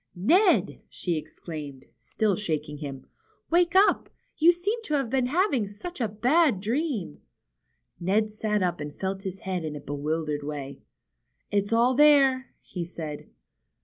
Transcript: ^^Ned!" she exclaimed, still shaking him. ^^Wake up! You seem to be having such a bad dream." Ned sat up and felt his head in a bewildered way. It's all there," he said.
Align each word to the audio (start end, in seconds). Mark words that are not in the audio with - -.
^^Ned!" 0.17 0.79
she 0.89 1.15
exclaimed, 1.15 1.85
still 1.95 2.35
shaking 2.35 2.79
him. 2.79 3.05
^^Wake 3.51 3.75
up! 3.75 4.09
You 4.35 4.51
seem 4.51 4.81
to 4.85 5.05
be 5.05 5.25
having 5.27 5.67
such 5.67 6.01
a 6.01 6.07
bad 6.07 6.59
dream." 6.59 7.19
Ned 7.99 8.31
sat 8.31 8.63
up 8.63 8.79
and 8.79 8.99
felt 8.99 9.21
his 9.21 9.41
head 9.41 9.63
in 9.63 9.75
a 9.75 9.79
bewildered 9.79 10.41
way. 10.41 10.81
It's 11.51 11.71
all 11.71 11.93
there," 11.93 12.51
he 12.63 12.83
said. 12.83 13.29